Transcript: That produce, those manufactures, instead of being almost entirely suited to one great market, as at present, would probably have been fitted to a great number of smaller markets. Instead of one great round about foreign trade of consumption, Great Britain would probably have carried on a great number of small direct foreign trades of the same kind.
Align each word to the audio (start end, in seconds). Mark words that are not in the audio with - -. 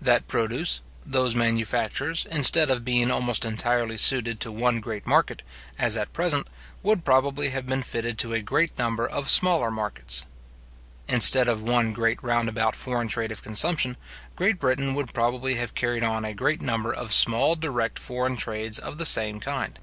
That 0.00 0.28
produce, 0.28 0.80
those 1.04 1.34
manufactures, 1.34 2.24
instead 2.30 2.70
of 2.70 2.84
being 2.84 3.10
almost 3.10 3.44
entirely 3.44 3.96
suited 3.96 4.38
to 4.38 4.52
one 4.52 4.78
great 4.78 5.08
market, 5.08 5.42
as 5.76 5.96
at 5.96 6.12
present, 6.12 6.46
would 6.84 7.04
probably 7.04 7.48
have 7.50 7.66
been 7.66 7.82
fitted 7.82 8.16
to 8.18 8.32
a 8.32 8.40
great 8.42 8.78
number 8.78 9.04
of 9.04 9.28
smaller 9.28 9.72
markets. 9.72 10.24
Instead 11.08 11.48
of 11.48 11.62
one 11.62 11.92
great 11.92 12.22
round 12.22 12.48
about 12.48 12.76
foreign 12.76 13.08
trade 13.08 13.32
of 13.32 13.42
consumption, 13.42 13.96
Great 14.36 14.60
Britain 14.60 14.94
would 14.94 15.12
probably 15.12 15.56
have 15.56 15.74
carried 15.74 16.04
on 16.04 16.24
a 16.24 16.32
great 16.32 16.60
number 16.62 16.92
of 16.94 17.12
small 17.12 17.56
direct 17.56 17.98
foreign 17.98 18.36
trades 18.36 18.78
of 18.78 18.98
the 18.98 19.04
same 19.04 19.40
kind. 19.40 19.80